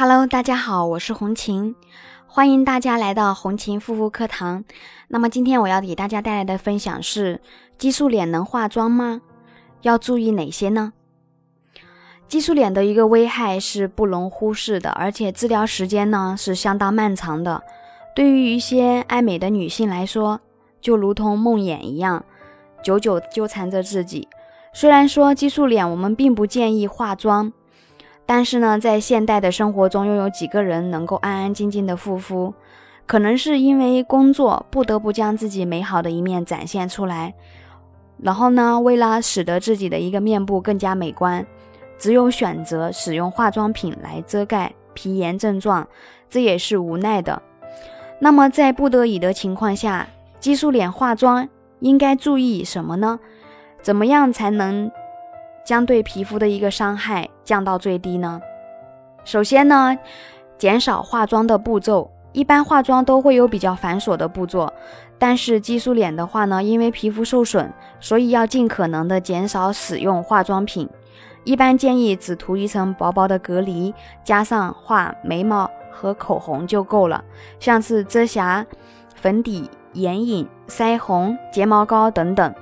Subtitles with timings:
[0.00, 1.74] Hello，大家好，我是红琴，
[2.28, 4.62] 欢迎大家来到红琴护肤课堂。
[5.08, 7.40] 那么今天我要给大家带来的分享是：
[7.76, 9.20] 激素脸能化妆吗？
[9.82, 10.92] 要注意哪些呢？
[12.28, 17.60] 激素脸的一个危害是不容忽视的，而且治疗时间呢是相当漫长的。
[18.14, 20.40] 对于一些爱美的女性来说，
[20.80, 22.24] 就如同梦魇一样，
[22.84, 24.28] 久久纠缠着自己。
[24.72, 27.52] 虽然说激素脸我们并不建议化妆。
[28.30, 32.52] 但是呢，在现代的生活中，又有几个人能够安安静静的护肤？
[33.06, 37.32] 可能是因为工作不得不将自己美好的一面展现出来，
[38.22, 41.46] 然后呢，为了使得自己的一个面部更加美观，
[41.96, 45.88] 只有选择使用化妆品来遮盖皮炎症状，
[46.28, 47.40] 这也是无奈的。
[48.18, 50.06] 那么在不得已的情况下，
[50.38, 51.48] 激素脸化妆
[51.80, 53.18] 应该注意什么呢？
[53.80, 54.90] 怎么样才能？
[55.64, 58.40] 将对皮肤的一个伤害降到最低呢？
[59.24, 59.98] 首先呢，
[60.56, 62.10] 减少化妆的步骤。
[62.32, 64.70] 一般化妆都会有比较繁琐的步骤，
[65.18, 70.88] 但是激素脸的话呢，因为皮肤受损，所以要尽可能的减少使用化妆品。
[71.44, 77.24] 一般建议只涂一层薄薄的隔离，加上画眉毛和口红就够了。
[77.58, 78.64] 像是遮瑕、
[79.14, 82.54] 粉底、眼影、腮红、睫毛膏等等，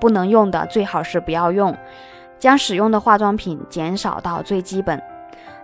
[0.00, 1.74] 不能用的最好是不要用。
[2.42, 5.00] 将使用的化妆品减少到最基本，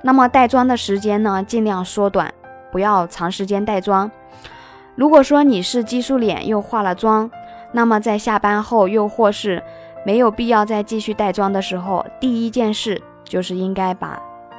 [0.03, 2.33] 那么带妆的时间呢，尽量缩短，
[2.71, 4.09] 不要长时间带妆。
[4.95, 7.29] 如果说你是激素脸又化了妆，
[7.73, 9.61] 那么在下班后又或是
[10.07, 14.17] 没有必要再继续带妆的时候，第一件事就是应该把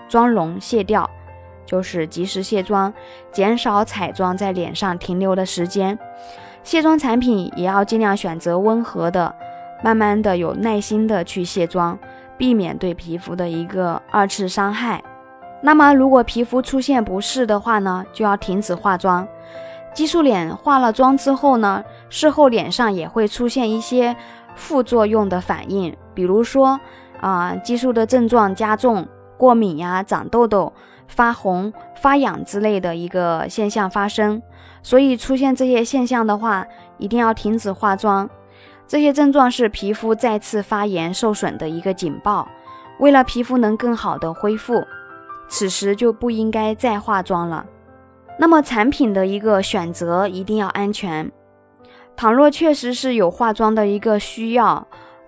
[0.09, 1.09] 妆容卸掉，
[1.66, 2.94] 就是及时卸妆，
[3.31, 5.97] 减少彩妆在脸上停留的时间。
[6.66, 9.34] 卸妆产品也要尽量选择温和的。
[9.81, 11.97] 慢慢的有耐心的去卸妆，
[12.40, 15.04] 避免对皮肤的一个二次伤害。
[15.62, 19.28] 那么如果皮肤出现不适的话呢，就要停止化妆。
[19.94, 24.16] 激素脸化了妆之后呢，事后脸上也会出现一些
[24.56, 26.80] 副作用的反应，比如说
[27.19, 29.06] 啊激素的症状加重，
[29.36, 30.72] 过敏呀、长痘痘、
[31.08, 34.42] 发红、发痒之类的一个现象发生。
[34.81, 36.66] 所以出现这些现象的话，
[36.97, 38.30] 一定要停止化妆。
[38.89, 42.50] 这些症状是皮肤再次发炎受损的一个警报。
[42.97, 44.83] 为了皮肤能更好的恢复，
[45.47, 47.63] 此时就不应该再化妆了。
[48.39, 51.31] 那么产品的一个选择一定要安全。
[52.16, 54.88] 倘若确实是有化妆的一个需要，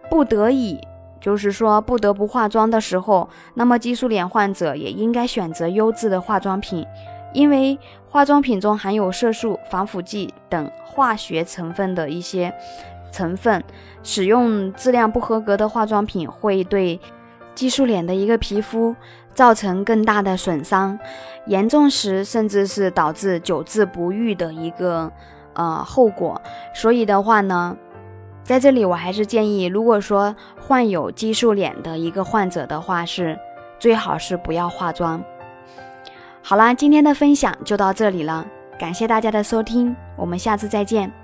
[0.09, 0.79] 不得已，
[1.19, 6.83] 就是说不得不化妆的时候，那么激素脸患者也应该选择优质的化妆品，
[7.31, 7.77] 因为
[8.09, 12.51] 化妆品中含有色素、防腐剂等化学成分的一些。
[13.11, 13.63] 成分
[14.01, 16.99] 使用质量不合格的化妆品，会对
[17.53, 18.95] 激素脸的一个皮肤
[19.33, 20.97] 造成更大的损伤，
[21.45, 25.11] 严重时甚至是导致久治不愈的一个
[25.53, 26.41] 呃后果。
[26.73, 27.77] 所以的话呢，
[28.43, 33.37] 在这里我还是建议，如果说患有激素脸的一个患者的话，是
[33.79, 35.23] 最好是不要化妆。
[36.41, 38.45] 好啦，今天的分享就到这里了，
[38.79, 41.20] 感谢大家的收听，我们下次再见。